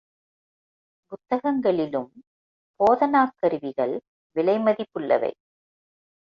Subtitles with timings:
[1.11, 2.09] புத்தகங்களிலும்
[2.79, 3.95] போதனாக் கருவிகள்
[4.35, 5.31] விலை மதிப்புள்ளவை.